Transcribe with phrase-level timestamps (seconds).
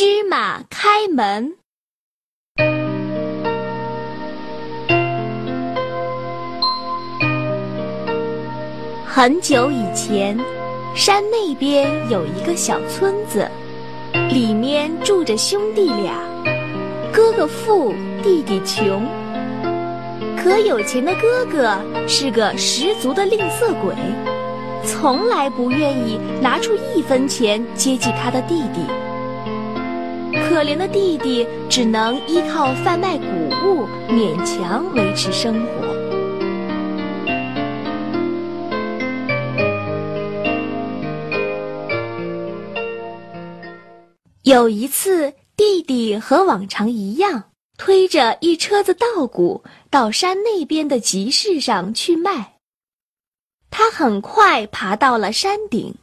[0.00, 1.54] 芝麻开门。
[9.04, 10.38] 很久以前，
[10.94, 13.50] 山那边有一个小村子，
[14.30, 16.14] 里面住着兄弟俩，
[17.12, 19.04] 哥哥富，弟弟穷。
[20.36, 21.76] 可有钱的哥哥
[22.06, 23.92] 是个十足的吝啬鬼，
[24.84, 28.82] 从来不愿意拿出一分钱接济他的弟弟。
[30.48, 33.26] 可怜的弟弟只能依靠贩卖谷
[33.64, 35.94] 物勉强维持生活。
[44.42, 52.54] 有一次，弟弟和往常一样，推着一车子稻谷到山那边的集市上去卖。
[53.70, 55.94] 他很快爬到了山顶，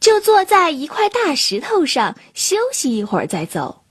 [0.00, 3.83] 就坐在一块大石头上休息一会儿再走。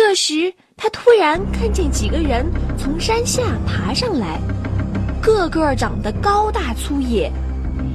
[0.00, 2.46] 这时，他突然看见几个人
[2.78, 4.40] 从山下爬上来，
[5.20, 7.32] 个个长得高大粗野，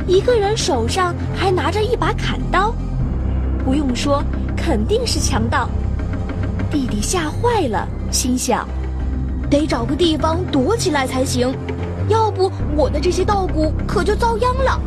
[0.05, 2.75] 一个人手上还拿着一把砍刀。
[3.63, 4.21] 不用说，
[4.53, 5.69] 肯定是强盗。
[6.69, 8.67] 弟弟吓坏了，心想：
[9.49, 11.55] 得找个地方躲起来才行，
[12.09, 14.77] 要不我的这些稻谷可就遭殃了，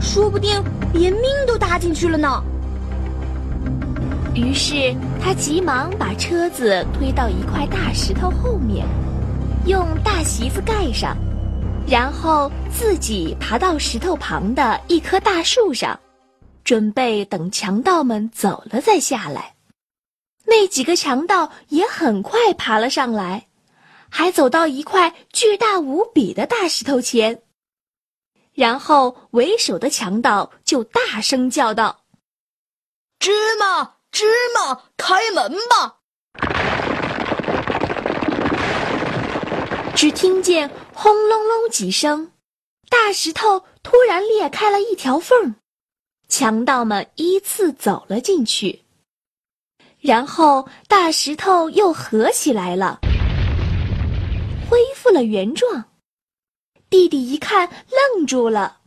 [0.00, 0.60] 说不定
[0.92, 2.42] 连命都搭进去了呢。
[4.36, 8.86] 于是他急忙把车子推到一块大石头后面，
[9.64, 11.16] 用大席子盖上，
[11.88, 15.98] 然后自己爬到石头旁的一棵大树上。
[16.64, 19.54] 准备等强盗们走了再下来。
[20.44, 23.46] 那几个强盗也很快爬了上来，
[24.10, 27.40] 还走到一块巨大无比的大石头前。
[28.52, 32.00] 然后为首的强盗就大声叫道
[33.20, 35.98] ：“芝麻，芝麻，开门吧！”
[39.94, 42.32] 只听见轰隆隆几声，
[42.88, 45.54] 大石头突然裂开了一条缝。
[46.30, 48.86] 强盗们依次走了进去，
[50.00, 52.98] 然后大石头又合起来了，
[54.70, 55.84] 恢复了原状。
[56.88, 57.68] 弟弟一看，
[58.14, 58.78] 愣住了：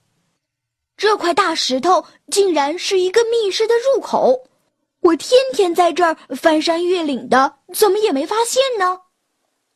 [0.98, 4.49] 这块大石头竟然是一个密室的入口！
[5.02, 9.00] 我天天在这儿翻山越岭的，怎么也没发现呢？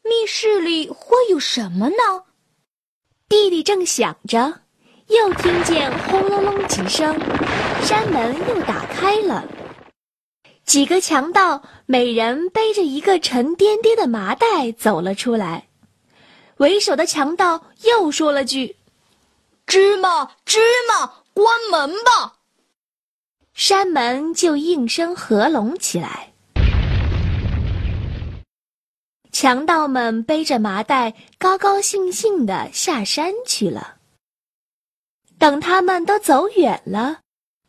[0.03, 2.23] 密室里会有什么呢？
[3.29, 4.61] 弟弟正想着。
[5.07, 7.19] 又听见轰隆隆几声，
[7.83, 9.43] 山门又打开了。
[10.65, 15.67] 几个强盗每人背着一个沉甸甸的麻袋走了出来。
[16.57, 18.77] 为首的强盗又说了句
[19.67, 22.35] ：“芝麻，芝麻，关门吧！”
[23.53, 26.33] 山门就应声合拢起来。
[29.31, 33.95] 强盗们背着麻袋，高高兴兴地下山去了。
[35.37, 37.19] 等他们都走远了，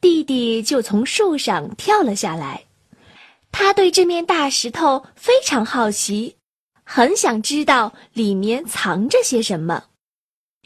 [0.00, 2.64] 弟弟就从树上跳了下来。
[3.52, 6.36] 他对这面大石头非常好奇，
[6.84, 9.84] 很想知道里面藏着些什么，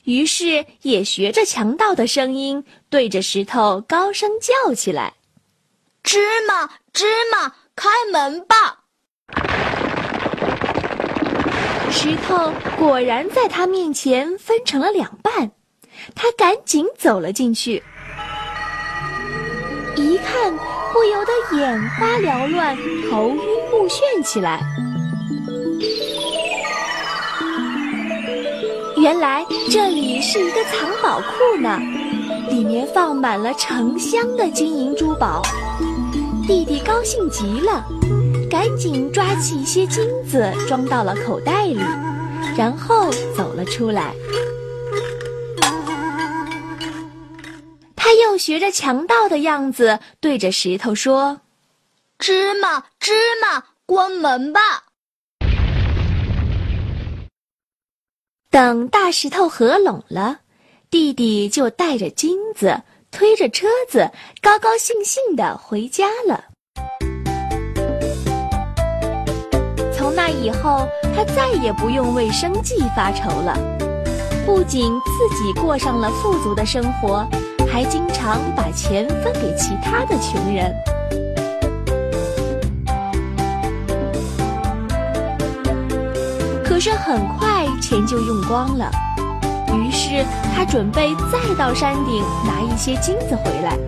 [0.08, 5.12] 于是也学着强盗的声音，对着石头高声叫起来
[6.02, 8.84] ：“芝麻，芝麻，开门吧！”
[11.92, 15.52] 石头果然在他面前分成了两半。
[16.14, 17.82] 他赶紧走了进去，
[19.94, 20.56] 一看
[20.90, 22.74] 不由得眼花缭乱、
[23.10, 23.36] 头晕
[23.70, 24.58] 目眩起来。
[28.96, 31.78] 原来这里是一个藏宝库呢，
[32.48, 35.42] 里面放满了成箱的金银珠宝。
[36.46, 37.84] 弟弟高兴极了，
[38.50, 41.78] 赶紧抓起一些金子装到了口袋里，
[42.56, 44.14] 然后走了出来。
[47.94, 51.42] 他又学着强盗的样子，对着石头说
[52.18, 54.60] ：“芝麻，芝麻，关门吧！”
[58.50, 60.38] 等大石头合拢了，
[60.90, 64.10] 弟弟就带着金子，推着车子，
[64.40, 66.44] 高高兴兴的回家了。
[69.94, 73.54] 从那以后，他再也不用为生计发愁了，
[74.46, 77.26] 不仅自己过上了富足的生活。
[77.70, 80.74] 还经常把钱分给其他的穷人。
[86.64, 88.90] 可是很快钱就用光了，
[89.74, 93.78] 于是他准备再到山顶拿一些金子回来。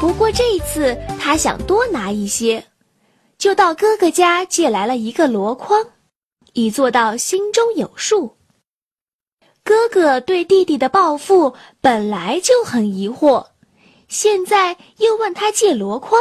[0.00, 2.64] 不过这次他想多拿一些，
[3.36, 5.84] 就到哥哥家借来了一个箩筐，
[6.54, 8.34] 以做到心中有数。
[9.62, 13.46] 哥哥对弟弟的报复本来就很疑惑，
[14.08, 16.18] 现在又问他借箩筐，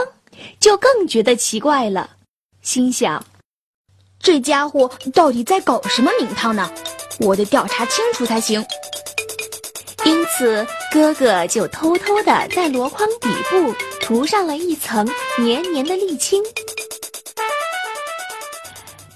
[0.60, 2.10] 就更觉得奇怪了，
[2.62, 3.24] 心想：
[4.20, 6.70] 这家伙到底在搞什么名堂呢？
[7.20, 8.66] 我得调查清楚才行。
[10.06, 15.10] 因此，哥哥就偷偷的在箩筐底部涂上了一层
[15.40, 16.42] 黏黏的沥青。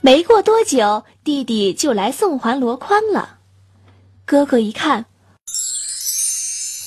[0.01, 3.37] 没过多久，弟弟就来送还箩筐了。
[4.25, 5.05] 哥哥一看，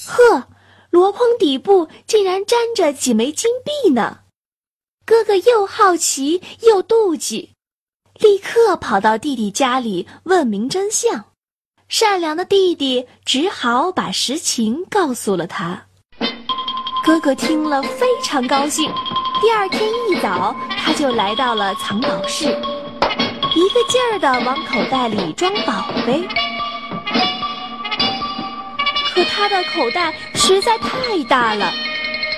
[0.06, 0.49] 呵，
[0.90, 4.20] 箩筐底部竟然粘着几枚金币呢！
[5.06, 7.53] 哥哥又好奇又妒忌，
[8.25, 11.26] 立刻跑到弟弟家里问明真相。
[11.88, 15.82] 善良的弟弟只好把实情告诉了他。
[17.05, 18.91] 哥哥听了非常高兴，
[19.43, 26.26] 第二天一早他就来到了藏宝室，一个劲儿地往口袋里装宝贝。
[29.15, 31.71] 可他的口袋实在太大了，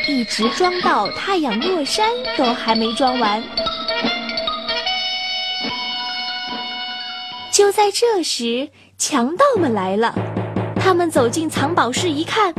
[0.09, 3.41] 一直装到太阳落山都还没装完。
[7.67, 10.15] 就在这时，强盗们来了。
[10.77, 12.55] 他们走进藏宝室一看，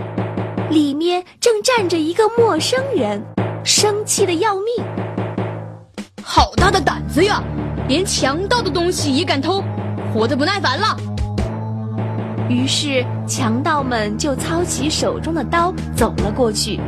[0.70, 3.24] 里面正站着一个陌生人，
[3.64, 4.86] 生气的要命。
[6.22, 7.42] 好大的胆子呀！
[7.88, 9.64] 连强盗的东西也敢偷，
[10.14, 10.98] 活得不耐烦了。
[12.50, 16.82] 于是强盗们就操起手中的刀走了过去。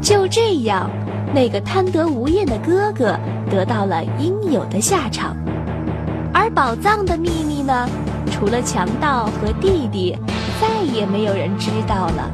[0.00, 0.88] 就这样，
[1.34, 3.14] 那个贪得无厌的哥哥
[3.50, 5.36] 得到了应有的下场。
[6.46, 7.88] 而宝藏的秘密呢？
[8.30, 10.16] 除了强盗和弟弟，
[10.60, 12.30] 再也没有人知道了。